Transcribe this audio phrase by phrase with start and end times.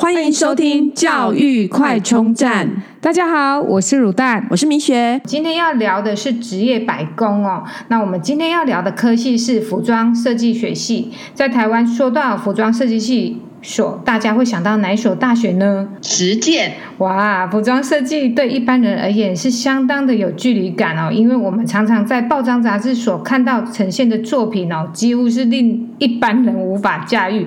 [0.00, 2.70] 欢迎收听教育快充站。
[3.00, 5.20] 大家好，我是乳蛋，我是明学。
[5.24, 7.64] 今天要聊的是职业百工哦。
[7.88, 11.10] 那我们今天要聊的科系是服装设计学系。
[11.34, 15.88] 在台湾说到服装设计系所，大家会想到哪一所大学呢？
[16.00, 16.74] 实践。
[16.98, 27.44] 哇，服装设计对一般人而言是相当的有距离感哦，因为我们常常在报章杂志所看到呈现的作品哦，几乎是令一般人无法驾驭。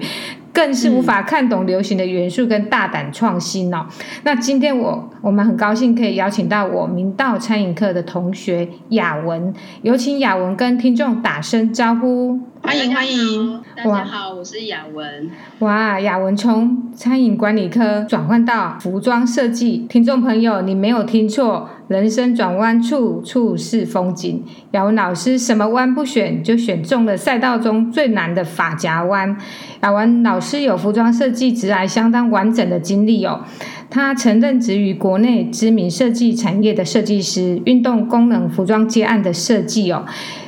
[0.54, 3.86] 更是无法看懂流行的元素跟大胆创新哦。
[3.88, 12.40] 嗯、那今天我我们很高兴可以邀请到我明道餐饮课的同学雅文，有请雅文跟听众打声招呼。
[12.64, 15.30] 欢迎欢迎，大家好，我是雅文。
[15.60, 24.44] 哇，雅文从餐饮管理科转换到服装设计，听众朋友，你没有听错，人生转弯处处是风景。
[24.72, 29.36] 雅文老师什么弯不选，就选中了赛道中最难的发夹弯。
[29.82, 33.42] 雅文老师有服装设计职涯相当完整的经历哦，
[33.90, 40.06] 他曾任职于国内知名设计产业的设计师，运动功能服装接案的设计哦。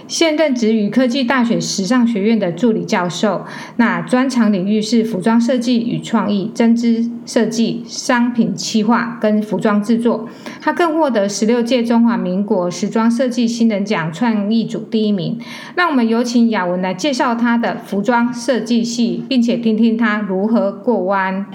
[0.07, 3.45] 现任职于科技大学时尚学院的助理教授，
[3.77, 10.27] 那专长领域是服装设计与创意、针织设计、商品企划跟服装制作。
[10.61, 15.39] 他更获得十六届中华民国时装设计新人奖创意组第一名。
[15.75, 21.45] 让我们有请雅文来介绍他的服装设计系，并且听听他如何过弯。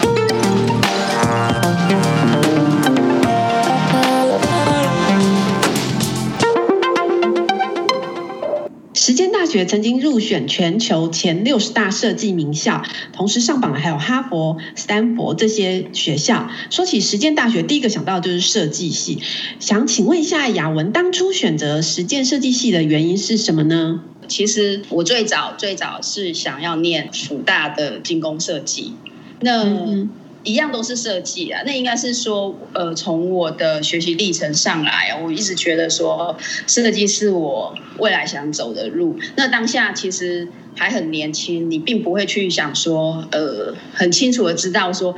[9.49, 16.49] 学曾经入选全球前六十大设计名校，同时上榜的还有哈佛、斯坦福这些学校。
[16.69, 19.19] 说起实践大学，第一个想到的就是设计系。
[19.59, 24.01] 想请问一下雅文，当初选择实践设计系的原因是什么呢？
[24.27, 28.93] 其实我最早最早是想要念辅大的精工设计。
[29.41, 30.09] 那嗯
[30.43, 39.17] 一样都是设计啊，那应该是说，呃，从我的学习历程上来，我一直觉得说，设计是我未来想走的路。
[39.35, 45.13] 那当下其实还很年轻，你并不会去想说，呃，很清楚的知道说，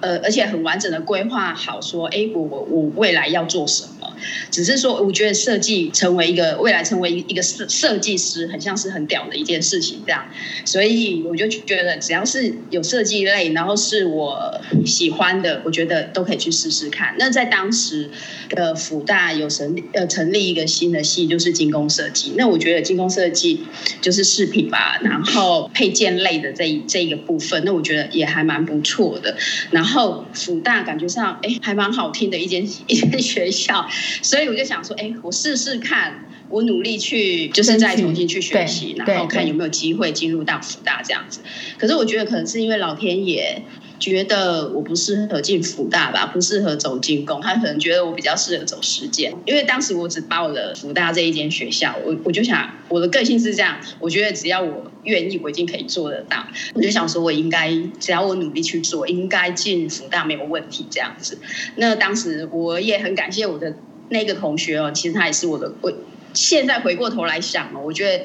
[0.00, 4.01] 呃，而且很完整的规划好说，哎，我我我未来要做什么。
[4.50, 10.26] 只是说，我觉得设计成为一个未来成为一个设设计师，很像是很屌的一件事情这样，
[10.64, 17.14] 所以我就觉得只要是有设计类，然后是我喜欢的，我觉得都可以去试试看。
[17.18, 18.10] 那在当时
[18.48, 22.32] 的辅大有成立呃成立一个新的系，就是精工设计。
[22.36, 23.64] 那我觉得精工设计
[24.00, 29.36] 就是饰品吧，然后配件类的这一这一个部分，那我觉得也还蛮不错的。
[29.70, 33.88] 然后辅大感觉上哎还蛮好听的一间一间学校。
[34.20, 41.40] 所以我就想说，哎，我试试看，我努力去，就是再重新去学习，然后看有没有机会进入到辅大这样子。
[41.78, 43.62] 可是我觉得可能是因为老天爷
[43.98, 49.32] 觉得我不适合进辅大吧，不适合走进工，他可能觉得我比较适合走实践。
[49.46, 56.44] 因为当时我只报了辅大这一间学校，我我就想我的个性是这样，我觉得只要我愿意，我一定可以做得到。
[56.74, 61.38] 我就想说，我应该只要我努力去做，应该进辅大没有问题这样子。
[61.76, 63.76] 那当时我也很感谢我的。
[64.12, 65.94] 那个同学哦，其实他也是我的贵。
[66.34, 68.24] 现在回过头来想哦，我觉得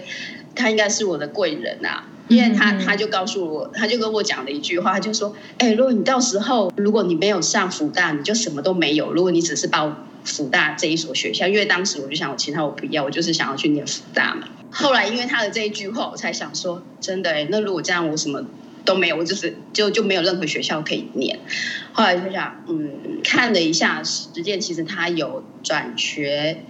[0.55, 9.11] 他应该是我的贵人啊，因为他他就告诉我，他就跟我讲了一句话，他就说：“哎，如果你到时候如果你没有上福大，你就什么都没有。
[9.13, 14.47] 如果你只是报福大这一所学校，因为当时我就想，我其他我不要，我就是想要去念福大嘛。
[14.71, 18.43] 后来因为他的这一句话，我才想说，真的哎，那如果这样，我什么
[18.87, 21.39] 都没有，我就是就就没有任何学校可以念。
[21.91, 22.93] 后来就想，嗯。”
[23.23, 26.63] 看了一下实践，其实他有转学，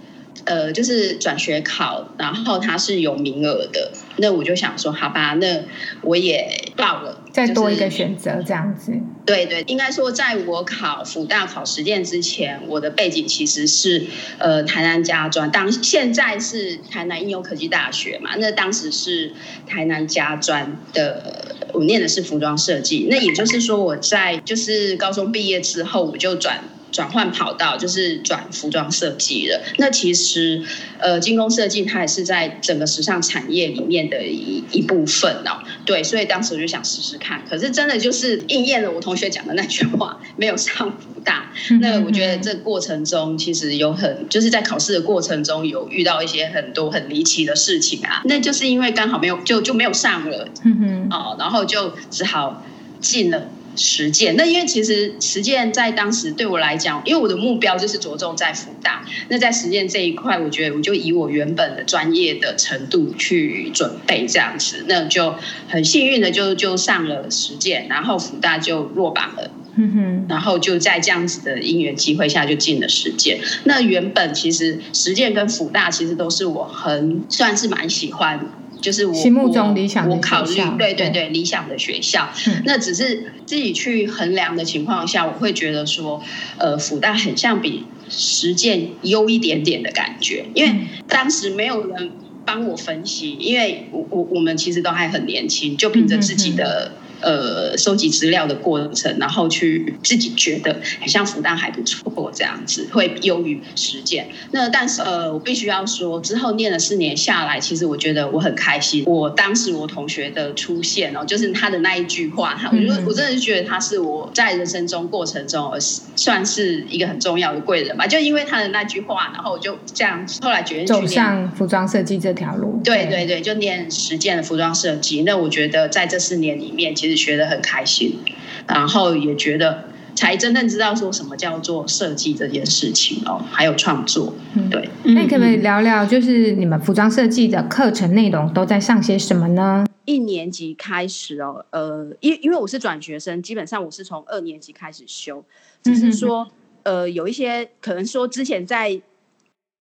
[0.44, 3.92] 呃，就是转学考，然后他是有名额的。
[4.18, 5.62] 那我就想说，好吧，那
[6.02, 8.92] 我也报了，再多一个选择这样子。
[9.24, 14.06] 对对，应该说，在我考辅大考实践之前，我的背景其实是
[14.38, 19.32] 呃台南家专，当现在是台南应用科技大学嘛，那当时是
[19.66, 23.06] 台南家专的，我念的是服装设计。
[23.10, 26.64] 那也就是说，我在就是高中毕业之后，我就转。
[26.92, 29.62] 转换跑道就是转服装设计了。
[29.78, 30.62] 那其实，
[30.98, 35.62] 呃，精工设计它也是在整个时尚产业里面的一一部分哦。
[35.84, 37.42] 对，所以当时我就想试试看。
[37.48, 41.52] 可是真的就是应验了我同学讲的那句话，没有上福大。
[41.80, 48.22] 那我觉得这过程中其实有很，就是在考试的过程中有遇到一些很多很离奇的事情啊。
[48.24, 52.64] 那就是因为刚好没有就就没有上了，嗯哼，哦，然后就只好
[53.00, 53.48] 进了。
[53.78, 65.34] 实践，那因为其实实践在当时对我来讲，因为我的目标就是着重在辅大，那在实践这一块，我觉得我就以我原本的专业的程度去准备这样子，那就
[65.68, 69.50] 很幸运的就就上了实践，然后辅大就落榜了。
[69.80, 73.38] 嗯哼，然后就在这样子的因缘机会下就进了实践。
[73.62, 78.44] 那原本其实实践跟辅大其实都是我很算是蛮喜欢，
[78.80, 82.28] 就是我心目中理想的我考虑对对对，对理想的学校。
[82.46, 86.22] 嗯、那只是自己去衡量的情况下，我会觉得说，
[86.58, 90.72] 呃，复旦很像比实践优一点点的感觉，因为
[91.08, 92.12] 当时没有人
[92.44, 96.92] 帮我分析，因为我我我们其实都还很年轻，就凭着自己的。
[96.94, 104.28] 嗯呃，收集资料的过程，然后去自己觉得好像复旦还不错这样子，会优于实践。
[104.52, 109.04] 那但是呃，我必须要说，之后念了四年下来，其实我觉得我很开心。
[109.04, 115.72] 我当时我同学的出现哦，就是他的那一句话，他我觉得我真的是觉得他是我在人生中过程中
[116.14, 118.06] 算是一个很重要的贵人吧。
[118.06, 122.80] 就因为他的那句话，然后我就这样后来决定走向服装设计这条路。
[122.84, 125.22] 对对对，就念实践的服装设计。
[125.22, 127.07] 那我觉得在这四年里面，其实。
[127.16, 128.18] 学得很开心，
[128.66, 129.84] 然后也觉得
[130.14, 134.34] 才真正知道说什么叫做设计这件事情哦，还有创作。
[134.70, 139.86] 对，那你可不可以聊聊，就是你们服装设计的课程内容都在上些什么呢？
[140.04, 145.44] 一年级开始哦，呃，因因为我是转学生，基本上我是从二年级开始修，
[145.82, 146.48] 只是说
[146.82, 149.00] 呃有一些可能说之前在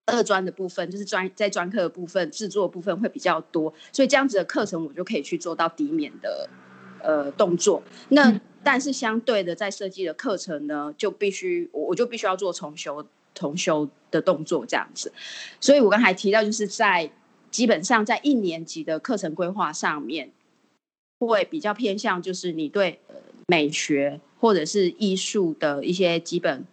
[0.06, 6.50] 二专的部分，就是专在专科的部分制作的部分会比较多，所以这样子的课程我就可以去做到底面的。
[7.02, 15.12] 呃，动作那，但是相对的，在设计的课程呢，就必须我我就必须要做重修重修的动作这样子。
[15.60, 17.10] 所以我刚才提到，就是在
[17.50, 20.32] 基本上在一年级的课程规划上面，
[21.20, 23.00] 会比较偏向就是你对
[23.48, 26.66] 美学或者是艺术的一些基本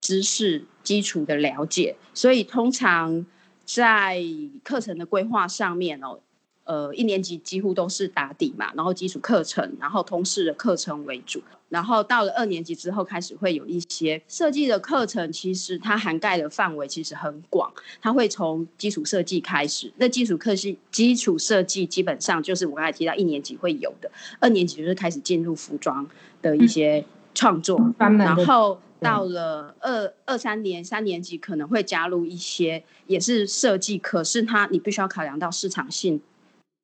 [0.00, 1.96] 知识基础的了解。
[2.14, 3.24] 所以通常
[3.64, 4.22] 在
[4.64, 6.20] 课程的规划上面哦。
[6.68, 11.42] 呃，一年级几乎都是打底嘛，然后基础课程，然后通识的课程为主。
[11.70, 17.72] 然后到了二年级之后，开始会有一些设计的课程，其实它涵盖的范围其实很广，
[18.02, 19.90] 它会从基础设计开始。
[19.96, 26.06] 那基础课系基础设计基本上就是我刚才提到一年级会有的，二年级就是开始进入服装
[26.42, 27.02] 的一些
[27.34, 36.20] 创作，嗯、然后到了二二三年三年级可能会加入一些也是设计，可是它你必须要考量到市场性。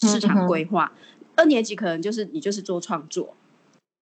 [0.05, 0.93] 市场规划，
[1.35, 3.35] 二年级可能就是你就是做创作，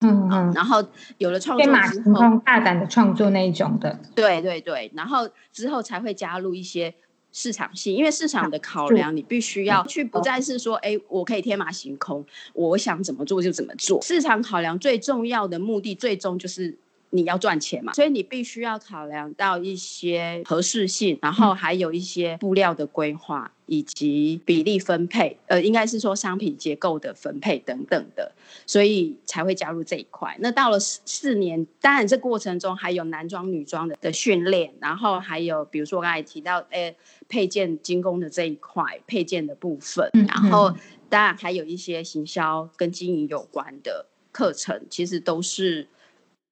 [0.01, 0.83] 嗯嗯，然后
[1.17, 6.93] 有了创作之后，大胆的创作那一种的，对对对，然后之后才会加入一些
[7.31, 14.01] 市场性，因为市场的考量，你必须要去不再是说，哎，我可以天马行空，我想怎么做就怎么做。
[14.01, 16.77] 市场考量最重要的目的，最终就是。
[17.15, 28.31] 你要赚钱嘛，所以你必须要考量到一些合适性，然后还有一些布料的规划以及比例分配，呃，应该是说商品结构的分配等等的，
[28.65, 30.35] 所以才会加入这一块。
[30.39, 36.95] 那到了四年，当然这过程中还有男装、女装的的训练，然后还有比如说我刚才提到，呃，
[37.27, 40.75] 配件精工的这一块配件的部分，然后
[41.09, 45.87] 当然还有一些行销跟经营有关的课程，其实都是。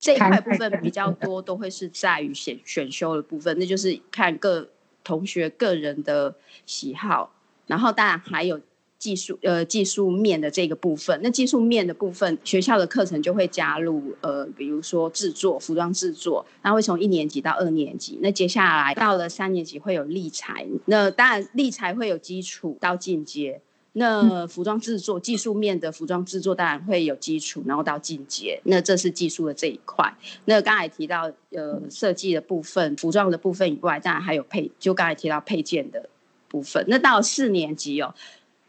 [0.04, 4.68] 这一块部分比较多，都会是在于选选修的部分，那就是看各
[5.04, 7.34] 同学个人的喜好，
[7.68, 8.60] 然后当然还有
[8.98, 11.20] 技术呃技术面的这个部分。
[11.24, 18.20] 那技术面的部分，学校的课程就会加入呃，比如说制作服装制作，那会从一年级到二年级。
[18.22, 23.62] 那接下来到了三年级会有立裁，那当然立裁会有基础到进阶。
[23.94, 28.60] 那服装制作技术面的服装制作当然会有基础，然后到进阶。
[28.64, 30.14] 那这是技术的这一块。
[30.46, 36.10] 那刚才提到呃设计的部分，服装的部分以外，当然还有配，就刚才提到配件的
[36.48, 36.86] 部分。
[36.88, 38.16] 那到四年级哦，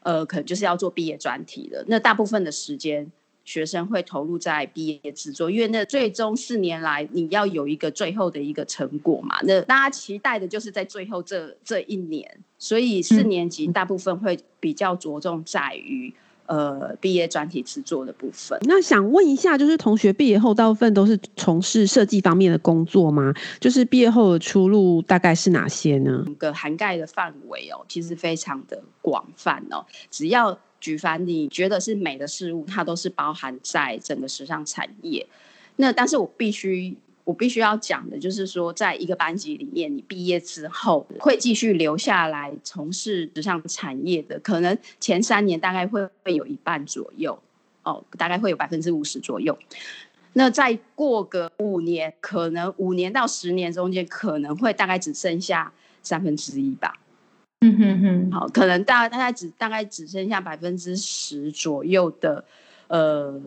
[0.03, 1.85] 呃，可能就是要做毕业专题了。
[1.87, 3.11] 那大部分的时间。
[3.45, 9.37] 学生会投入在毕业制作，因为那最终四年来你要有一个最后的一个成果嘛。
[9.43, 16.15] 那大家期待的就是在最后这这一年，所以四年级大部分会比较着重在于
[16.47, 18.57] 呃毕业专题制作的部分。
[18.63, 23.35] 那想问一下，就是同学毕业后大部分都是从事设计方面的工作吗？
[23.59, 26.23] 就是毕业后的出路大概是哪些呢？
[26.25, 30.57] 整个涵盖的范围哦，其实非常的广泛哦，只要。
[30.83, 35.25] 举凡你觉得是美的事物，它都是包含在整个时尚产业。
[35.77, 47.41] 那但是我必须我必须要讲的就是说，在一个班级里面，你毕业之后会继续留下来从事时尚产业的，可能前三年大概会会有一半左右
[47.85, 49.57] 哦，大概会有百分之五十左右。
[50.33, 55.73] 那再过个五年，可能五年到十年中间，可能会大概只剩下
[56.03, 56.99] 三分之一吧。
[57.63, 62.45] 嗯哼哼，好，可能大大概只大概只剩下百分之十左右的，
[62.89, 63.41] 呃，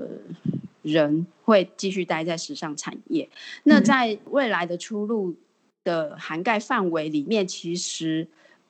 [0.81, 3.29] 人会继续待在时尚产业。
[3.63, 5.35] 那在未来的出路
[5.83, 8.27] 的涵盖范围里面，其实。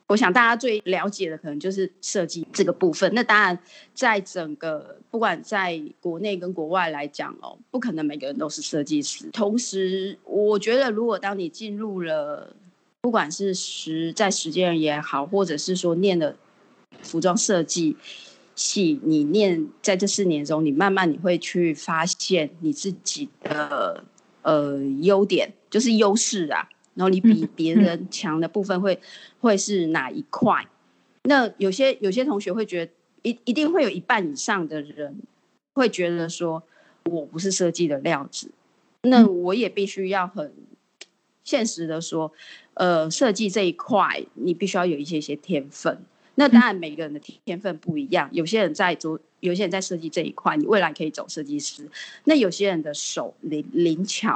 [0.08, 3.12] 我想大家最了解的可能就是设计这个部分。
[3.16, 3.58] 那当然，
[3.96, 9.28] 在整个不管在国内跟国外来讲哦，不可能每个人都是设计师。
[9.34, 12.56] 同时，我觉得如果当你进入了，
[13.06, 16.36] 不管是实在实践也好，或者是说念的
[17.04, 17.96] 服装设计
[18.56, 24.04] 系，你念在这四年中，你慢慢你会去发现你自己的
[24.42, 26.68] 呃优点，就是优势啊。
[26.96, 29.00] 然后你比别人强的部分会
[29.40, 30.66] 会是哪一块？
[31.26, 35.16] 那有些有些同学会觉得一一定会有一半以上的人
[35.76, 36.64] 会觉得说
[37.04, 38.50] 我不是设计的料子。
[39.04, 40.52] 那我也必须要很
[41.44, 42.34] 现实的说，
[42.76, 46.02] 呃，设计这一块你必须要有一些些天分。
[46.36, 51.90] 那当然每个人的天分不一样，有些人在做，有些人在设计这一块，你未来可以走设计师。
[52.26, 54.34] 那有些人的手灵灵巧，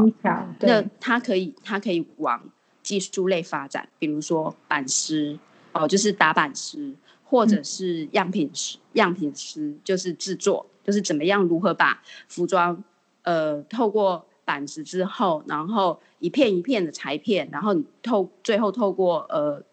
[0.62, 2.42] 那他可以他可以往
[2.82, 5.38] 技术类发展，比如说板师
[5.74, 6.94] 哦，就是打板师，
[7.26, 12.82] 或者是样品师，样品师就是制作，就是怎么样如何把服装
[13.24, 19.64] 呃透过板子之后，然后一片一片的裁片，然后你透最后透过呃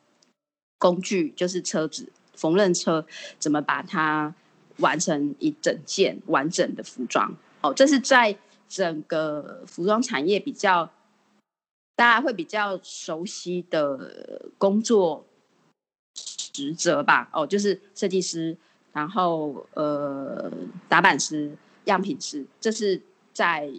[0.77, 2.13] 工具就是车子。
[2.35, 3.07] 缝纫车
[3.39, 4.35] 怎么把它
[4.81, 7.35] 完成一整件完整的服装？
[7.63, 8.37] 哦，这是在
[8.69, 10.91] 整个服装产业比较
[11.95, 15.25] 大家会比较熟悉的工作
[16.15, 17.31] 职责吧？
[17.33, 18.55] 哦，就是设计师，
[18.93, 20.53] 然后呃
[20.91, 21.57] 打版师、
[21.87, 23.01] 样品师，这是
[23.33, 23.71] 在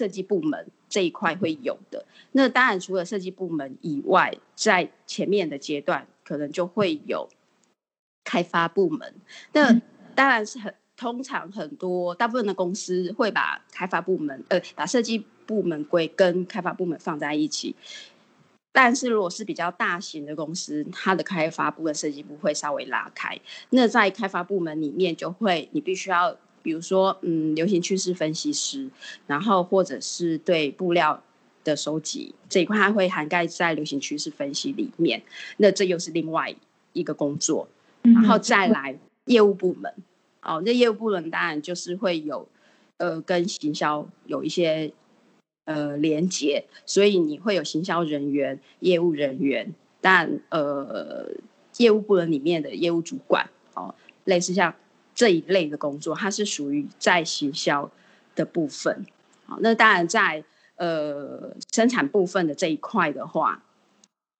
[0.00, 2.04] 设计部门这一块会有的。
[2.32, 7.28] 那当然，除了设计部门以外，在前面的阶段可能就会有。
[8.22, 9.14] 开发部门，
[9.54, 9.72] 那
[10.14, 17.74] 当然是很通常很多大部分的公司会把开发部门呃把设计部门归跟开发部门放在一起，
[18.72, 23.36] 但是如果是比较大型的公司，它的开发部跟设计部会稍微拉开。
[23.70, 28.88] 那在开发部门里面，就会你必须要比如说嗯流行趋势分析师，
[29.26, 31.22] 然后或者是对布料
[31.64, 35.22] 的收集这一块，它会涵盖在流行趋势分析里面。
[35.58, 36.54] 那这又是另外
[36.92, 37.68] 一个工作。
[38.02, 39.92] 然后再来业务部门，
[40.40, 42.48] 哦，那业务部门当然就是会有，
[42.96, 44.90] 呃，跟行销有一些
[45.66, 51.30] 呃连接，所以你会有行销人员、业务人员，但呃，
[51.76, 54.74] 业务部门里面的业务主管，哦，类似像
[55.20, 57.90] 这一类的工作，它是属于在行销
[58.34, 59.04] 的部分。
[59.44, 60.42] 好，那当然在
[60.76, 63.62] 呃生产部分的这一块的话，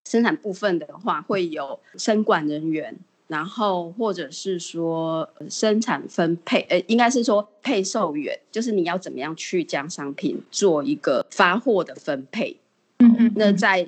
[0.08, 2.98] 生产部分的话会有生管人员。
[3.26, 12.56] 然后，或者是说生产分配，呃，应该是说配售员，就是你要怎么样去将商品做一个发货的分配。
[13.00, 13.32] 嗯嗯。
[13.36, 13.86] 那在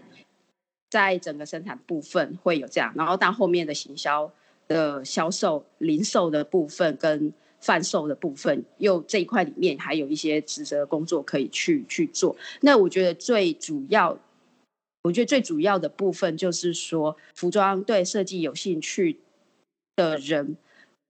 [0.90, 4.30] 在整个生产部分会有这样，然后到后面的行销
[4.72, 12.34] 的销售、零售的部分跟贩售的部分，又这一块里面还有一些职责工作可以去去做。
[12.62, 14.18] 那我觉得最主要，
[15.02, 19.20] 我觉得最主要的部分就是说，服装对设计有兴趣
[19.94, 20.56] 的人，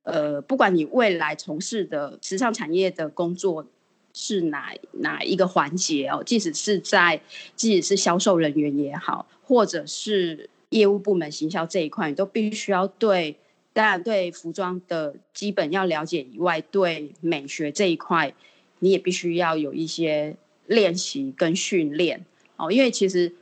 [0.02, 3.66] 呃，不管你未来从事的时尚产业的工作
[4.12, 7.22] 是哪哪一个环节哦，即使是在
[7.56, 13.36] 即使是销售人员也好，或者是业务部门行销这一块，你都必须要对，
[13.72, 18.34] 当然对服装的基本要了解以外，对美学这一块，
[18.78, 20.36] 你也必须要有一些
[20.66, 22.24] 练习跟训练
[22.56, 23.34] 哦，因为其实。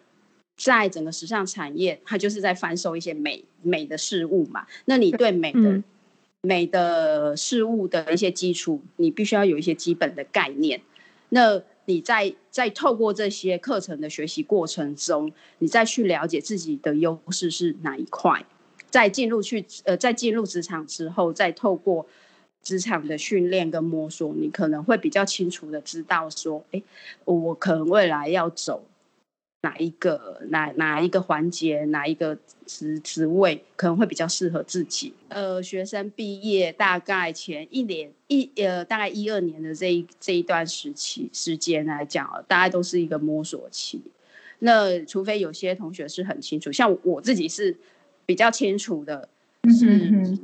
[0.63, 4.67] 在整个时尚产业，它就是在贩售一些美美的事物嘛。
[4.85, 5.85] 那你对美的、嗯、
[6.43, 10.83] 美的事物的一些基础，你必须要有一些基本的概念。
[11.31, 18.45] 那你在在透过这些课程的学习过程中，你再去了解自己的优势是哪一块，
[18.91, 22.07] 在进入去呃，在进入职场之后，再透过
[22.63, 26.83] 职场的训练跟摸索，你可能会比较清楚的知道说，哎，
[27.25, 28.85] 我可能未来要走。
[29.63, 35.13] 哪一个哪哪一个环节，哪一个职职位可能会比较适合自己？
[35.29, 44.01] 呃，学生毕业大概前一年一呃，大概一二年的这一这一段时期时间来讲，大概都是一个摸索期。
[44.61, 47.77] 那除非有些同学是很清楚，像我自己是
[48.31, 49.29] 比较清楚的，
[49.77, 50.39] 是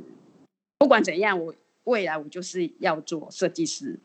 [0.77, 3.97] 不管怎样，我未来我就是要做设计师。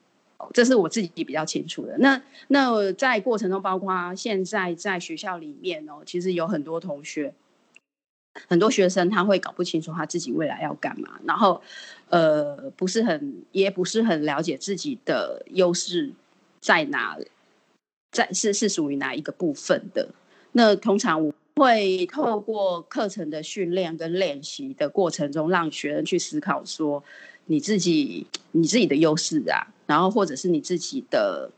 [0.55, 1.99] 这是我自己比较清楚的。
[1.99, 7.35] 那那在过程中，包括现在在学校里面哦，其实有很多同学、
[8.49, 11.61] 很多学生，他会搞不清楚他自己未来要干嘛，然后
[12.09, 16.12] 呃，不是很也不是很了解自己的优势
[16.61, 17.19] 在哪，
[18.12, 20.09] 在是是属于哪一个部分的。
[20.53, 27.04] 那通常我会透过课程的训练跟练习的过程中，让学生去思考说，
[27.47, 31.52] 你自己你自己的优势啊，然后或者是你自己的，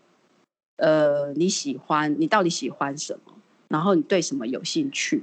[0.77, 3.33] 呃，你喜欢你到底喜欢什么，
[3.69, 5.23] 然后你对什么有兴趣？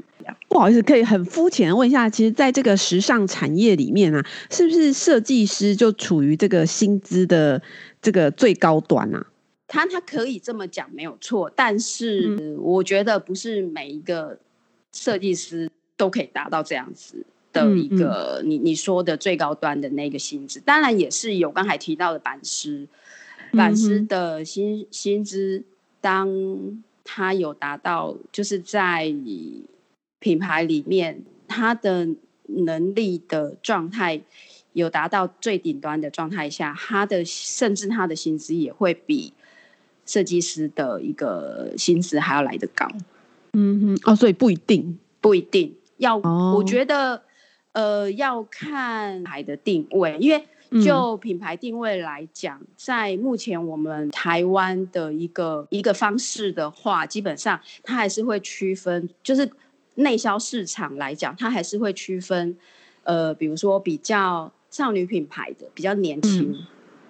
[0.50, 7.62] 不好意思，可以很肤浅的问一下，其实在这个时尚产业里面啊，是不是设计师就处于这个薪资的
[8.02, 9.28] 这个最高端啊？
[9.68, 14.38] 他他可以这么讲没有错，但是我觉得不是每一个
[14.94, 20.60] 设计师都可以达到这样子的一个你你说的最高端的那个薪资。
[20.60, 22.88] 当然也是有刚才提到的版师，
[23.52, 25.64] 版师的薪薪资，
[26.00, 29.14] 当他有达到就是在
[30.20, 32.08] 品牌里面他的
[32.46, 34.22] 能力的状态
[34.74, 39.34] 有达到最顶端的状态下，他的甚至他的薪资也会比。
[40.04, 42.86] 设计师的一个薪资还要来得高，
[43.54, 45.76] 嗯哼，哦，所以不一定，不一定。
[45.98, 47.22] 要，哦、我觉得，
[47.74, 50.44] 呃，要看品牌的定位，因为
[50.84, 59.50] 就品牌定位来讲，嗯、在目前我们台湾的一个一个方式的话，基本上它还是会区分，就是
[59.96, 62.58] 内销市场来讲，它还是会区分，
[63.04, 66.58] 呃，比如说比较少女品牌的，比较年轻的。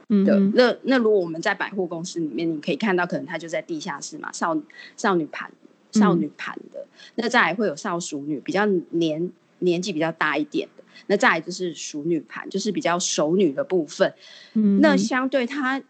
[0.10, 0.38] 嗯的。
[0.56, 4.58] 那那如果我们在百货公司里面，你可以看到，可能它就在地下室嘛，少
[4.98, 5.50] 少女盘、
[5.92, 6.80] 少女盘的。
[6.80, 10.84] 嗯、那再来会有少熟女，比较年年纪比较大一点的。
[11.08, 14.14] 那再来就是熟女盘，就是比较熟女的部分。
[14.54, 15.82] 嗯，那相对它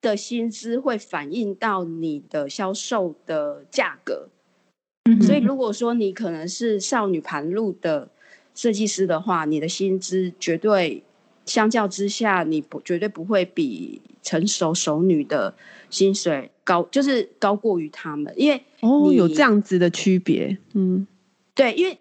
[0.00, 4.28] 的薪资会反映到你的销售的价格。
[5.04, 8.08] 嗯，所以如果说你可能是少女盘路的
[8.54, 11.02] 设计师的话，你的薪资绝对。
[11.46, 15.52] 相较之下，你不绝对不会比成熟熟女的
[15.90, 21.06] 薪水高，就是高过于他们，因为哦有这样子的区别，嗯，
[21.54, 21.98] 对，因为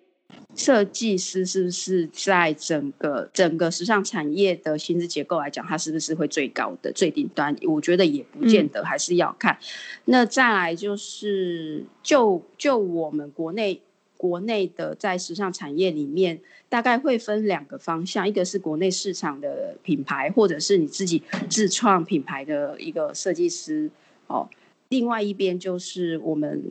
[0.56, 7.56] 设计师是不是在整个整个时尚产业的薪资结构来讲，它是不是会最高的最顶端？
[7.64, 9.54] 我觉得也不见得，还是要看。
[9.54, 9.66] 嗯、
[10.06, 13.82] 那再来就是就就我们国内。
[14.20, 23.90] 国内的在时尚产业里面，大概会分两个方向，一个是国内市场的品牌，或者是你自己自创品牌的一个设计师
[24.28, 24.50] 哦。
[24.90, 26.62] 另外一边就是我们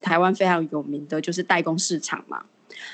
[0.00, 2.44] 台湾非常有名的就是代工市场嘛。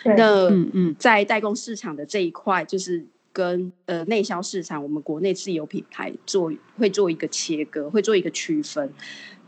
[0.04, 8.92] 那嗯嗯，在代工市场的这一块，就是跟呃内销市场，我们国内自有品牌做会做一个切割，会做一个区分。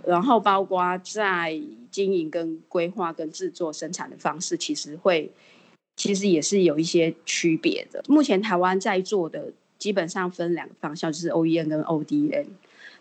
[0.07, 1.61] 然后包括在
[1.99, 5.33] 经营、跟规划、跟制作、生产的方式，其实会，
[5.97, 8.01] 其实也是有一些区别的。
[8.07, 12.47] 目前台湾在做的基本上分两个方向，就是 OEM 跟 ODN，。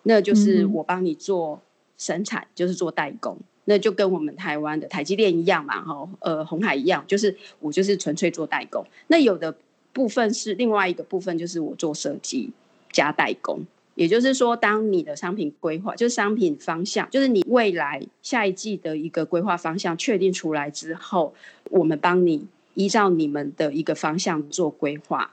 [0.02, 1.62] 那就是我帮你做
[1.96, 8.84] 生产，嗯、就是做代工，那就跟我们台湾的台积电一样嘛，哈，呃，红海一样，就是我就是纯粹做代工。
[9.06, 9.56] 那有的
[9.94, 12.50] 部分是另外一个部分，就是我做设计
[12.92, 13.62] 加代工。
[13.98, 21.34] 也就是说，当你的商品规划，就是商品方向，就是你未来下一季的一个规划方向确定出来之后，
[21.72, 25.32] 我们帮你依照你们的一个方向做规划，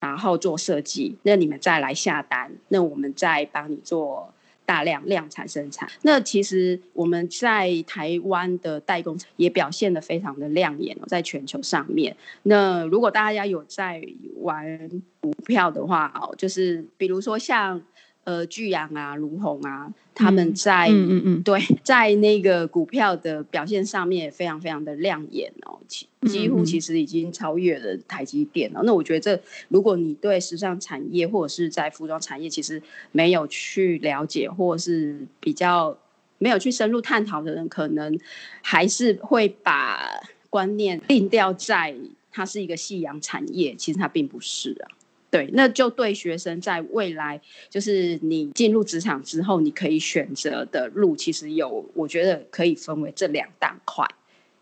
[0.00, 4.34] 然后做设计，那你们再来下单，那我们再帮你做
[4.66, 5.88] 大量量产生产。
[6.02, 12.16] 那其实我们在台湾的代工也表现得非常的亮眼哦，在全球上面。
[12.42, 14.04] 那如果大家有在
[14.40, 17.80] 玩股票的话哦，就是比如说像。
[18.24, 28.80] 呃，巨阳啊，卢红啊，他们在嗯嗯，对，在那个股票的表现上面也非常非常的亮眼哦，几几乎其实已经超越了台积电了。
[28.84, 32.80] 那我觉得这，如果你对时尚产业或者是在服装产业其实
[33.10, 35.98] 没有去了解，或者是比较
[36.38, 38.16] 没有去深入探讨的人，可能
[38.62, 40.08] 还是会把
[40.48, 41.92] 观念定掉在
[42.30, 44.86] 它是一个夕阳产业，其实它并不是啊。
[45.32, 47.40] 对，那就对学生在未来，
[47.70, 54.06] 就是你进入职场之后，你可以选择的路，其实有，我觉得可以分为这两大块。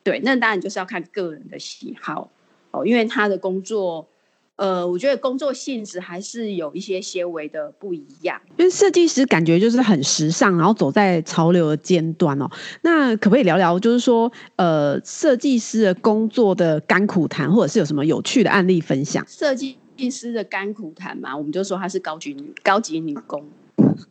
[0.04, 2.30] 对，那当然就是要看个人的喜好
[2.70, 4.06] 哦，因为他的工作，
[4.54, 8.40] 呃，我觉得工作性质还是有一些些微的不一样。
[8.56, 12.48] 因为设计师感觉就是很时尚，然后走在潮流的尖端哦。
[12.82, 19.26] 那可不可以聊聊，就是说，呃，设计师的工作的甘苦谈，或者是有什么有趣的案例分享？
[19.26, 19.79] 设计。
[20.00, 23.46] 设计师的甘苦谈嘛，我们就说她是高级女高级女工。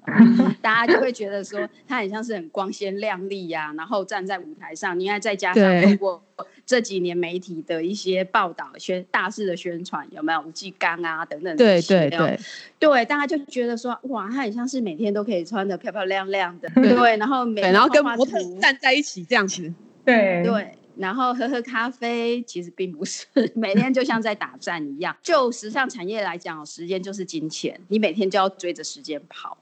[0.61, 4.99] 大家就会觉得说她很像是很光鲜亮丽呀、啊，然后站在舞台上。
[4.99, 6.23] 你看，再加上通过
[6.63, 12.01] 这几年媒体的一些报道、宣大肆的宣传，有没有吴继刚啊等等这些？
[12.01, 12.39] 对对对，
[12.77, 19.73] 对，大家就觉得说哇，她很像是每天都可以穿的漂漂亮亮的，对，然后每然后跟模特站在一起这样子，
[20.05, 20.71] 对对。
[20.99, 25.15] 然后喝喝咖啡，其实并不是 每天就像在打战一样。
[25.23, 29.57] 就时尚产业来讲，时间就是金钱，你每天就要追着时间跑，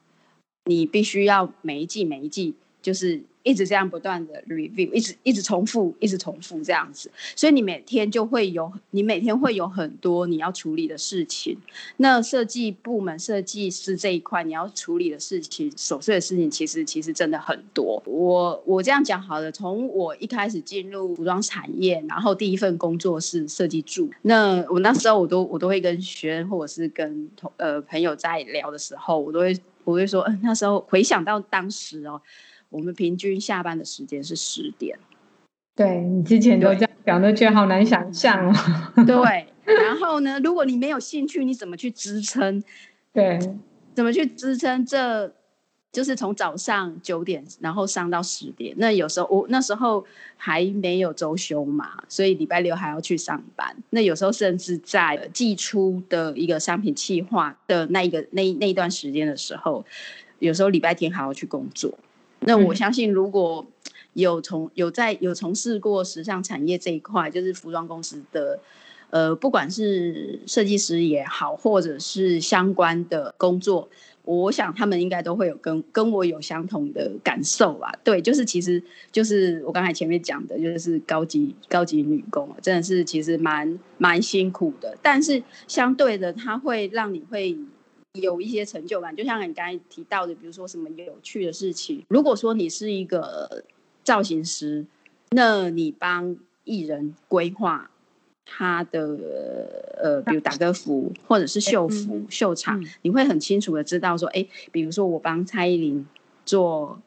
[0.65, 3.21] 你必须要每一季每一季就是。
[3.43, 11.57] 一直这样不断的 review，一直一直重复，一直重复这样子，所以你每天就会有，你每天会有很多你要处理的事情。
[11.95, 18.03] 那设计部门设计师这一块，你要处理的事情，琐碎的事情，其实其实真的很多。
[18.05, 32.21] 我我这样讲好了，从我一开始进入服装产业，然后第一份工作是设计助，那我那时候我都我都会跟学生或者是跟同呃朋友在聊的时候，我都会我会说，嗯、那时候回想到当时哦。
[32.69, 34.97] 我们平均下班的时间是十点。
[35.75, 38.53] 对，你之前都这样讲，都觉得好难想象哦。
[39.05, 42.63] 对，然后呢，如果你没有兴趣，你怎么去支撑？
[43.13, 43.37] 对，
[43.93, 44.83] 怎么去支撑？
[44.83, 45.31] 这
[45.91, 48.73] 就是从早上九点，然后上到十点。
[48.77, 50.03] 那有时候我那时候
[50.35, 53.75] 还没有周休嘛，所以礼拜六还要去上班。
[53.91, 59.85] 那有时候甚至在寄出的一个商品企划的那一个那那一段时间的时候，
[60.39, 61.97] 有时候礼拜天还要去工作。
[62.41, 63.65] 那我相信，如果
[64.13, 68.59] 有从有在有从事过时尚产业这一块，就是服装公司的，
[69.09, 73.89] 呃，不管是设计师也好，或者是相关的工作，
[74.23, 77.91] 我想他们应该都会有跟跟我有相同的感受吧。
[78.03, 87.57] 对，就是其实就是我刚才前面讲的，就是高级高级女工，真的是其实蛮蛮辛苦的，但是相对的，它会让你会。
[88.21, 92.03] 有一些成就感，就像你刚才提到的，比如说什么有趣的事情。
[92.09, 93.63] 如果说你是一个
[94.03, 94.85] 造型师，
[95.31, 97.91] 那你帮艺人规划
[98.45, 99.17] 他的
[100.01, 106.05] 呃，比如打歌服或者是秀服、秀场，你会很清楚的知道说，哎，比如说我帮蔡依林
[106.45, 107.01] 做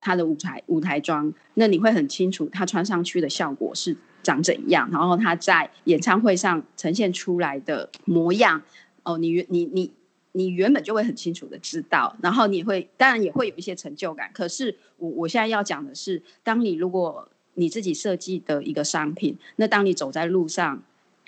[0.00, 8.62] 她的舞台舞台装，那你会很清楚她穿上去的效果是长怎样，然后她在演唱会上呈现出来的模样。
[9.02, 9.92] 哦，你你你。
[10.36, 14.30] 你你原本就会很清楚的知道，然后你会当然也会有一些成就感。
[14.32, 20.82] 可是我我现在要讲的是，当你如果你自己设计的一个商品，那当你走在路上，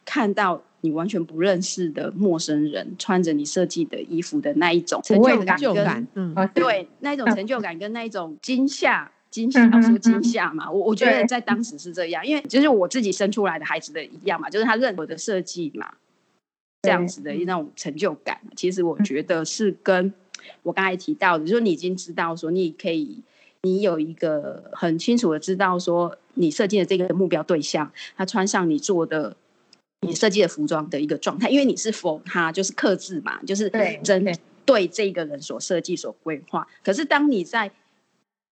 [0.04, 15.94] 看到你完全不认识的陌生人穿着你设计的衣服的那一种成就感，嗯，对，那一种成就感跟那一种惊吓，惊吓要说惊吓嘛，我我觉得在当时是这样，因为就是我自己生出来的孩子的一样嘛，就是他认我的设计嘛。
[16.82, 20.12] 这样子的那种成就感，其实我觉得是跟
[20.62, 23.20] 我刚才提到的，就是你已经知道说，你可以，
[23.62, 29.36] 你有一个很清楚的知道说，你设计的这个目标对象，他穿上你做的，
[30.06, 33.68] 你设计的服装的一个状态，因为你是否他就是克制嘛，就是
[34.04, 34.24] 针
[34.64, 36.68] 对这个人所设计所规划。
[36.84, 37.72] 可是当你在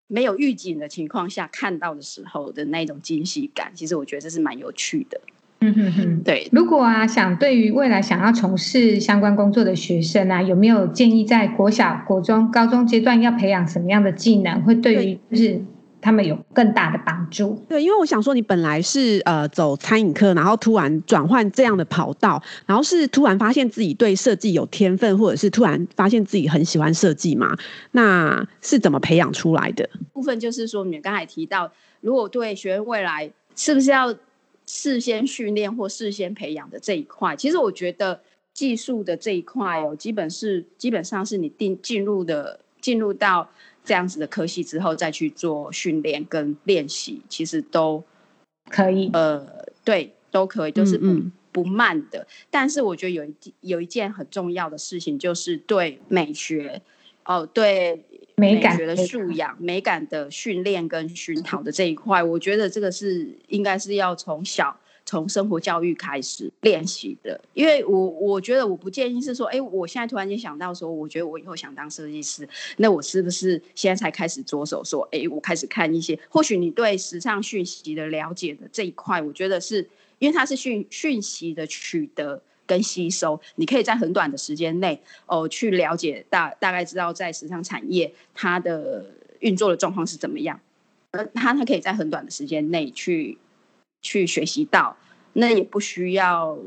[0.08, 5.20] 没有预警的情况下看到的时候的那种惊喜感，其实我觉得这是蛮有趣的。
[5.61, 6.47] 嗯哼哼，对。
[6.53, 15.59] 如果啊，想对于未来想要从事相关工作的学生啊，有没有建议在国小、国中、高中阶段要培养什么样的技能，会对于就是
[15.99, 17.59] 他们有更大的帮助？
[17.71, 27.57] 对，因为我想说，你本来是呃走餐饮科，然后突然转换这样的跑道，然后是突然发现自己对设计有天分，或者是突然发现自己很喜欢设计嘛？
[27.92, 29.88] 那是怎么培养出来的？
[30.12, 34.14] 部分就是说，你们刚才提到，如果对学生未来是不是要？
[34.66, 38.20] 事先训练或事先培养的这一块，其实我觉得
[38.52, 43.48] 技术的这一块哦，基本是基本上是你定进入的进入到
[43.85, 48.02] 这样子的科系之后，再去做训练跟练习，其实都
[48.68, 49.11] 可以。
[49.12, 49.46] 呃，
[49.85, 52.26] 对，都可以，就是不嗯嗯不慢的。
[52.50, 56.83] 但是我觉得有一有一件很重要的事情，就是对美学
[57.24, 58.05] 哦，对。
[58.38, 67.40] 美感的素养、美感的训练跟熏陶的这一块，我觉得这个是应该是要从小从生活教育开始练习的。
[67.55, 72.46] 因为我我觉得我不建议是说，哎，我现在突然间想到说，我觉得我以后想当设计师，
[72.77, 82.42] 那我是不是现在才开始着手说，哎，我开始看一些，或许你对时尚讯息的了解的这一块，我觉得是因为它是讯讯息的取得。
[82.66, 89.07] 跟吸收，你可以在很短的时间内哦，去了解大大概知道在时尚产业它的
[89.40, 90.61] 运作的状况是怎么样，
[91.12, 93.38] 而，他他可以在很短的时间内去
[94.02, 94.96] 去学习到，
[95.35, 96.59] 那也不需要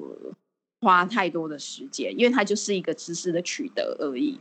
[0.81, 4.39] 花太多的时间，因为它就是一个知识的取得而已。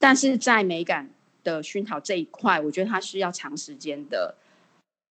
[0.00, 1.10] 但是在美感
[1.44, 4.34] 的熏陶这一块，我觉得它需要长时间的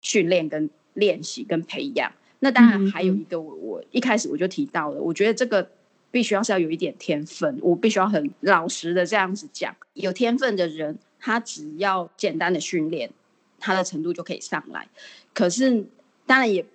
[0.01, 2.11] 训练、跟练习、跟培养。
[2.39, 5.69] 那当然还有一个，我我一开始我就提到了，我觉得这个
[6.11, 13.09] 必须要是要有一点天分，我必须要很老实的这样子讲，有天分的人，他只要简单的训练，
[13.59, 14.87] 他的程度就可以上来。
[15.33, 15.85] 可是
[16.25, 16.65] 当然也。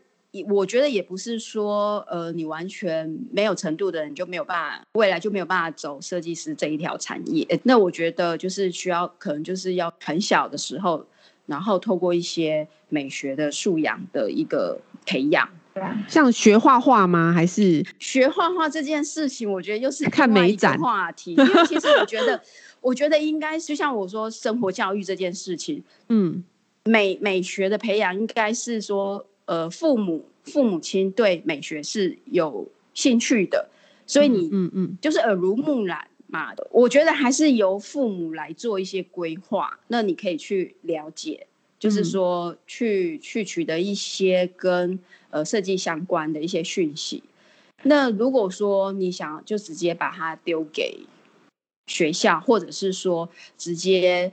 [0.49, 7.45] 我觉得也不是说，呃，你完全没有程度的人就没有办法，未来就没有办法走设计师这一条产业。
[7.65, 11.05] 那我觉得就是需要，可能就是要很小的时候，
[11.47, 15.49] 然后透过一些美学的素养的一个培养。
[15.73, 17.33] 对啊，像学画画吗？
[17.33, 21.35] 还是学画画这件事情，我觉得又是看美展话题。
[21.35, 22.41] 因为其实我觉得，
[22.81, 26.43] 我觉得应该就像我说，生活教育这件事情，嗯，
[26.85, 29.27] 美美学的培养应该是说。
[29.47, 33.69] 呃，父母父母亲对美学是有兴趣的，
[34.07, 36.65] 所以你嗯嗯，就是耳濡目染嘛的。
[36.71, 41.49] 我觉得还是由父母来做一些规划，那你可以去了解，
[41.81, 47.25] 就是说去去取得一些跟呃设计相关的一些讯息。
[47.83, 51.01] 那如果说你想就直接把它丢给
[51.89, 54.33] 学校，或者是说直接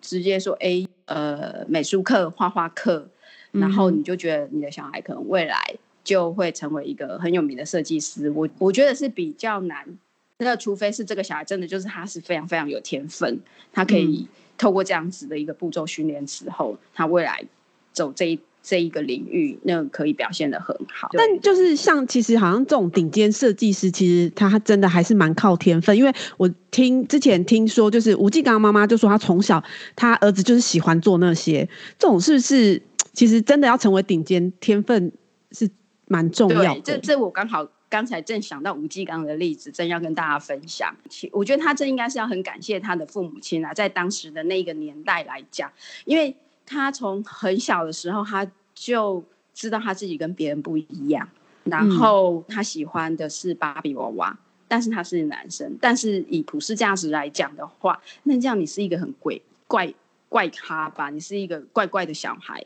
[0.00, 3.08] 直接说，哎，呃，美术课、画画课。
[3.52, 9.96] 然后你就觉得你的小孩可能未来就会成为一个很有名的设计师，我我觉得是比较难。
[10.38, 13.38] 那除非是这个小孩真的就是他是非常非常有天分，
[13.72, 14.26] 他可以
[14.58, 17.44] 透过这样子的一个步骤训练之后，他未来
[17.92, 21.08] 走这一这一个领域，那可以表现的很好。
[21.12, 29.62] 但就是像其实好像这种顶尖设计师，其实他真的还是蛮靠天分，因为我听之前听说，就是吴继刚妈妈就说他从小
[29.94, 32.82] 他儿子就是喜欢做那些，这种是不是？
[33.12, 35.12] 其实真的要成为顶尖，天分
[35.52, 35.70] 是
[36.08, 36.80] 蛮重要的。
[36.80, 37.64] 这这我刚好
[37.94, 40.92] 刚才正想到吴继刚的例子，正要跟大家分享。
[41.08, 45.70] 其我觉得他这应该是要很感谢他的父母亲啊，在当时的那个年代来讲，
[46.04, 49.22] 因为他从很小的时候他就
[49.54, 51.28] 知道他自己跟别人不一样，
[51.62, 55.78] 然后他喜欢的是芭比娃娃，但是他是男生。
[55.80, 59.94] 但是以普世价值来讲的话，那这样你是一个很鬼怪
[60.28, 61.10] 怪咖吧？
[61.10, 62.60] 你是一个怪怪的小孩。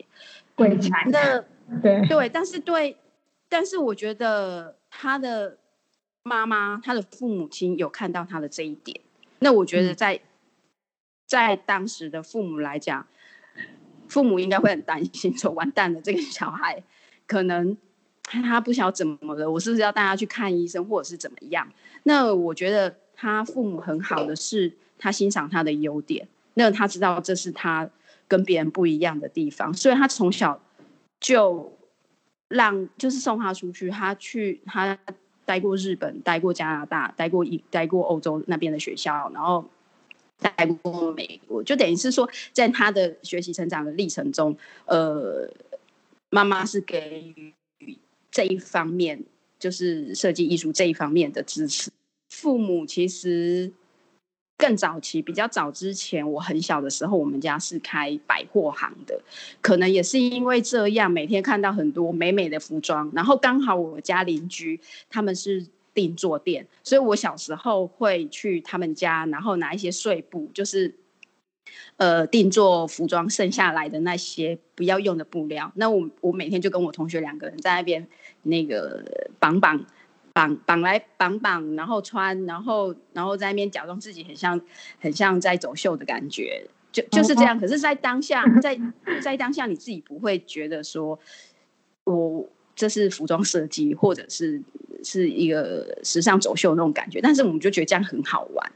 [0.55, 1.47] 鬼才的，
[1.83, 2.97] 对对，但是对，
[3.47, 5.57] 但是我觉得他的
[6.23, 8.99] 妈妈，他的父母亲有看到他的这一点。
[9.39, 10.21] 那我觉得在、嗯、
[11.25, 13.07] 在当时的父母来讲，
[14.07, 16.83] 父母应该会很担心，说完蛋了，这个小孩
[17.25, 17.77] 可能
[18.23, 21.71] 他不晓得怎么了，我是不是要带他去看医生，或者是怎么样？
[22.03, 27.89] 那我觉得他父母很好的是，他欣赏他的优点，那他知道这是他。
[28.27, 30.61] 跟别人不一样的地方，所以他从小
[31.19, 31.75] 就
[32.49, 34.97] 让就是送他出去，他去他
[35.45, 39.63] 待过日本，待过加拿大，待过一待过欧洲那边的学校，然后
[40.39, 45.49] 待过美国，就等于是说，在他的学习成长的历程中，呃，
[46.29, 47.53] 妈妈是给予
[48.29, 49.23] 这一方面，
[49.57, 51.89] 就是设计艺术这一方面的支持，
[52.29, 53.71] 父母其实。
[54.59, 59.17] 更早期，比较早之前，我很小的时候，我们家是开百货行的，
[59.61, 64.77] 可能也是因为这样，每天看到很多美美的服装，然后刚好我家邻居
[65.09, 70.93] 他们是定做店，所以我小时候会去他们家，然后拿一些碎布，就是
[71.95, 78.05] 呃定做服装剩下来的那些不要用的布料，那我我每天就跟我同学两个人在那边
[78.43, 79.05] 那个
[79.39, 79.85] 绑绑。
[80.39, 84.61] 绑绑来绑绑，然后穿，然后然后在那边假装自己很像
[84.97, 87.59] 很像在走秀的感觉，就就是这样。
[87.59, 88.79] 可是， 在当下，在
[89.21, 91.19] 在当下，你自己不会觉得说，
[92.05, 94.61] 我这是服装设计，或者是
[95.03, 97.19] 是一个时尚走秀那种感觉。
[97.19, 98.71] 但是，我们就觉得这样很好玩。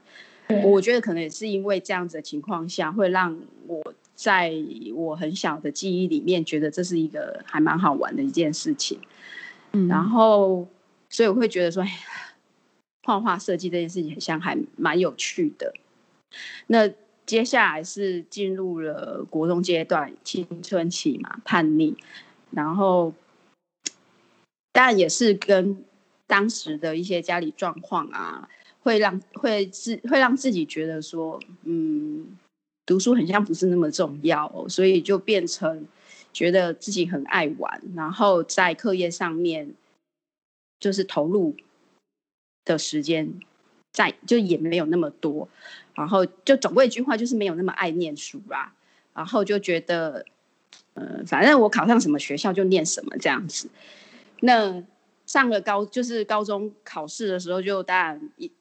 [0.63, 3.81] 我觉得可能也是因为这样子的情况下，会让我
[4.15, 4.51] 在
[4.93, 8.99] 我很小的记忆里面，觉得这是一个还蛮好玩的一件事情。
[9.71, 10.67] 嗯，然后。
[11.13, 11.85] 所以我会觉得说，
[13.03, 15.71] 画画设计这件事情好像还蛮有趣的。
[16.65, 16.89] 那
[17.27, 21.95] 接下来是进入了国中阶段，青春期嘛，叛逆，
[22.49, 23.13] 然后
[24.71, 25.85] 当然也是跟
[26.25, 28.49] 当时的一些家里状况啊，
[28.81, 32.25] 会让会自会让自己觉得说，嗯，
[32.87, 35.85] 读书很像不是那么重要哦，所以就变成
[36.33, 39.75] 觉得自己很爱玩，然后在课业上面。
[40.83, 41.55] 就是投入
[42.65, 43.39] 的时间，
[43.93, 45.47] 在就也没有那么多，
[45.95, 48.73] 然后就总归一句话，就是没有那么爱念书啦。
[49.13, 50.25] 然后就觉得，
[50.95, 53.69] 呃，反正我考上什么学校就念什么这样子。
[54.41, 54.83] 那
[55.25, 58.51] 上了高就是高中考试的时候，就当然一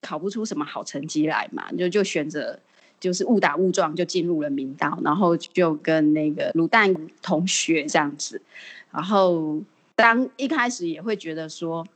[0.00, 2.60] 考不出什么好成绩来嘛，就就选择
[3.00, 8.40] 就是误打误撞就进入了明道，然后就跟那个卤蛋同学这样子，
[8.92, 9.60] 然后
[9.96, 11.86] 当一开始也会觉得说，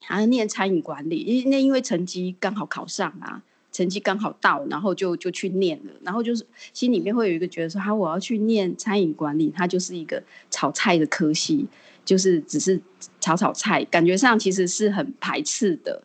[0.00, 3.42] 还要念餐饮管理，因那因为成绩刚好考上啊。
[3.70, 10.20] 成绩刚好到，然后就就去念了，然后就是心里面会有一个觉得说，哈，我要去念餐饮管理，它就是一个
[10.50, 11.66] 炒菜的科系，
[12.02, 12.80] 就是只是
[13.20, 16.02] 炒炒菜，感觉上其实是很排斥的，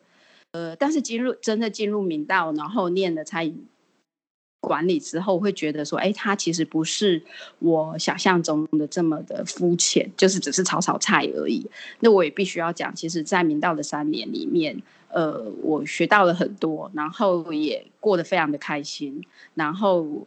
[0.52, 3.66] 呃，但是进入真的进入明道，然后念了餐饮。
[4.64, 7.22] 管理之后会觉得说，哎，他其实不是
[7.60, 11.70] 我想象中的这么的肤浅，就是只是炒炒菜而已。
[12.00, 19.22] 那我也必须要讲，其实，在明道的三年里面，呃，我学到了很多，然后也过得非常的开心。
[19.54, 20.26] 然后，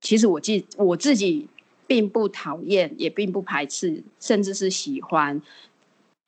[0.00, 1.46] 其实我自我自己
[1.86, 5.42] 并不讨厌，也并不排斥，甚至是喜欢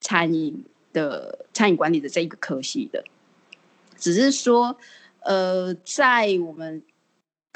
[0.02, 3.02] 餐饮的餐饮管理的这一个科系的，
[3.96, 4.76] 只是说，
[5.20, 6.82] 呃，在我们。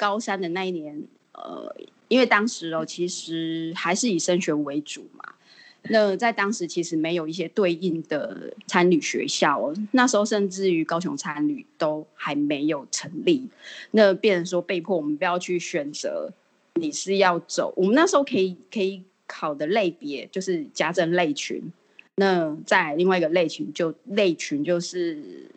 [0.01, 1.77] 高三的那一年，呃，
[2.09, 5.35] 因为当时哦，其实还是以升学为主嘛。
[5.83, 13.47] 那在当时其实没有一些对应的参旅学校哦，那时候甚至于高雄参旅都还没有成立。
[13.91, 16.33] 那变成说被迫我们不要去选择，
[16.77, 21.71] 你是要走我们那时候可以可以考的类别就是家政类群。
[22.17, 25.51] 那在另外一个类群就类群就是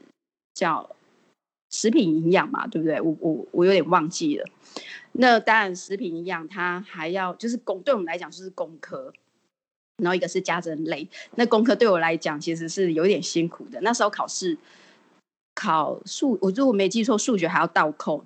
[0.54, 0.90] 叫。
[1.74, 3.02] 食品营养嘛，对不对？
[3.02, 4.46] 我我我有点忘记了。
[5.14, 9.12] 那当然，食品营养它还要就是工，对我们来讲就是工科，
[9.98, 11.10] 然后一个是家政类。
[11.34, 13.82] 那工科对我来讲其实是有点辛苦的。
[13.82, 14.56] 那时候考试
[15.56, 18.24] 考数，我如果没记错，数学还要倒扣。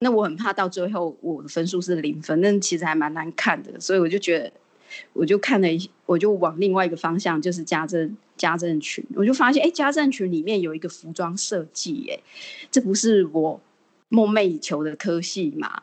[0.00, 3.78] 那我很怕到最后我的分数是零分，那其实还蛮难看的。
[3.78, 4.52] 所以我就觉得。
[5.12, 12.18] 我就看了一，我就往另外一个方向，就是家政家政群，我就发现，哎，家政群里面有一个服装设计，哎，
[12.70, 13.60] 这不是我
[14.08, 15.82] 梦寐以求的科系嘛？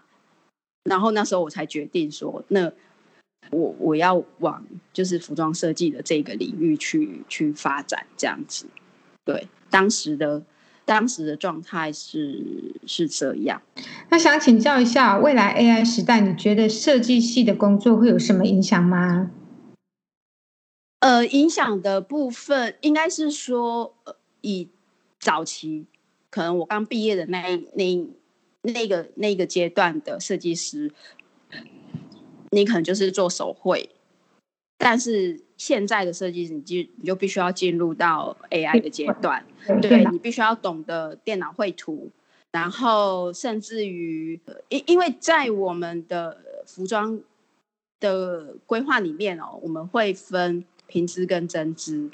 [0.84, 2.72] 然后那时候我才决定说，那
[3.52, 8.66] 我我要往就是服装设计的这个领域去去发展，这样子。
[9.26, 10.44] 对，当时的。
[10.90, 13.62] 当时的状态是是这样，
[14.10, 19.30] 那想请教一下，未来 AI 时代，你觉得设计系的工作会有什么影响吗？
[21.02, 24.68] 呃，影响的部分应该是说，呃，以
[25.20, 25.86] 早期
[26.32, 28.08] 可能我刚毕业的那那
[28.64, 30.92] 那个那个阶段的设计师，
[32.50, 33.92] 你可能就是做手绘，
[34.80, 35.42] 但是。
[35.60, 39.46] 现在的设计师，你就你就必须要进入到 AI 的阶段，
[39.82, 42.10] 对，你必须要懂得电脑绘图，
[42.54, 47.20] 然后甚至于，因因为在我们的服装
[48.00, 52.10] 的规划里面哦，我们会分平织跟针织。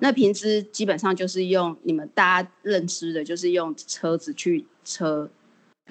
[0.00, 5.30] 那平织基本上就是用你们大家认知的，就是用车子去车，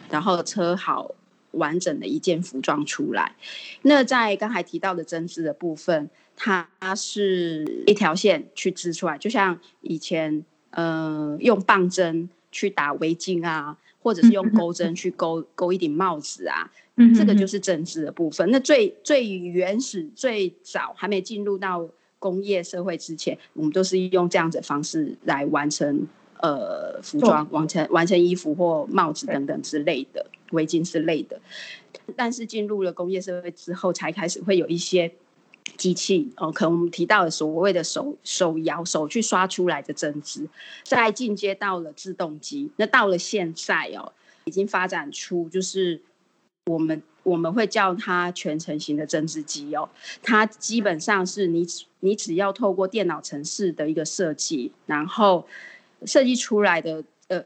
[0.09, 1.15] 然后车好
[1.51, 3.37] 完整的一件服装出来。
[3.83, 6.09] 那在刚才提到的针织的部分。
[6.43, 16.71] 它是一条线去织出来，就像以前，呃，用棒针去打围巾啊，或者是用钩针去钩钩一顶帽子啊，
[17.15, 18.49] 这个就是针织的部分。
[18.49, 26.07] 那最最原始、最早还没进入到工业社会之前，我们都是用这样子的方式来完成
[26.41, 31.39] 呃服装，完成完成衣服或帽子等等之类的围巾之类的。
[32.15, 35.13] 但是进入了工业社会之后，才开始会有一些。
[35.81, 40.47] 机器哦，可能我们提到的所谓的手手摇手去刷出来的针织，
[40.83, 42.69] 再进阶到了自动机。
[42.75, 44.13] 那到了现在哦，
[44.43, 45.99] 已经发展出就是
[46.67, 49.89] 我们我们会叫它全程型的针织机哦。
[50.21, 51.65] 它基本上是你
[52.01, 55.47] 你只要透过电脑程式的一个设计，然后
[56.05, 57.43] 设计出来的呃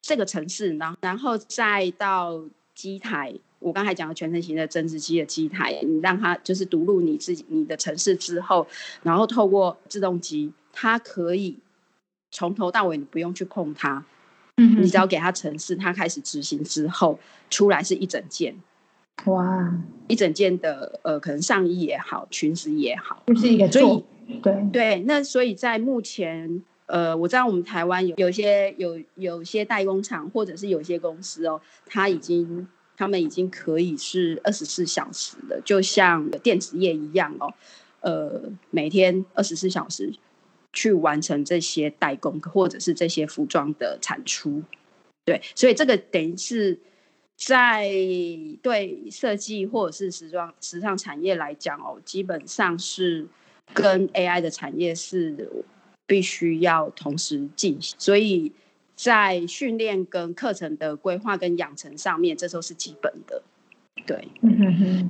[0.00, 2.44] 这个程式，然后然后再到
[2.76, 3.34] 机台。
[3.60, 8.66] 我刚才讲的全程型的针织机的机台，你让它就是读入你自己你的城市之后，
[9.02, 11.58] 然后透过自动机，它可以
[12.30, 14.02] 从头到尾你不用去控它，
[14.56, 17.20] 嗯，你只要给它程式，它开始执行之后，
[17.50, 18.56] 出来是一整件，
[19.26, 32.66] 哇，一整件的呃，可能上衣也好，裙子也好，就是一个做，所以对对，那所以在目前呃，我知道我们台湾有有些有有些代工厂或者是有些公司哦，它已经。
[33.00, 37.54] 他们已经可以是二十四小时的，就像电子业一样哦，
[38.00, 40.12] 呃，每天二十四小时
[40.74, 44.62] 去完成这些代工或者是这些服装的产出。
[45.24, 46.78] 对，所以这个等于是
[47.38, 47.90] 在
[48.60, 53.26] 对设计或者是时装时尚产业来讲哦，基本上是
[53.72, 55.64] 跟 AI 的产业是
[56.06, 58.52] 必须要同时进行，所以。
[59.02, 63.42] 在训练跟课程的规划跟养成上面，这都是基本的。
[64.06, 64.28] 对，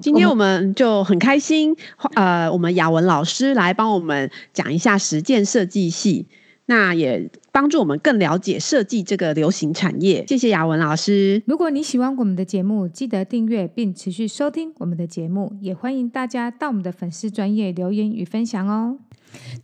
[0.01, 1.75] 今天我们就很开心，
[2.15, 6.27] 呃，我们雅文老师来帮我们讲一下实践设计系，
[6.67, 10.25] 那也帮助我们更了解设计这个流行产业。
[10.29, 11.43] 谢谢雅文老师。
[11.47, 18.99] 如果你喜欢我们的节目，记得订阅并持续收听我们的节目，也欢迎大家到我们的粉丝专业留言与分享哦。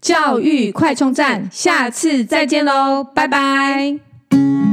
[0.01, 4.16] 教育快充站，下次再见喽，拜拜。
[4.31, 4.66] Thank you.